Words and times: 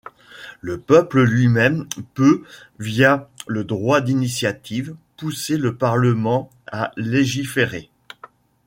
Le 0.61 0.79
peuple 0.79 1.21
lui-même 1.21 1.87
peut, 2.15 2.41
via 2.79 3.29
le 3.45 3.63
droit 3.63 4.01
d'initiative, 4.01 4.95
pousser 5.15 5.57
le 5.57 5.75
parlement 5.75 6.49
à 6.65 6.91
légiférer. 6.97 7.91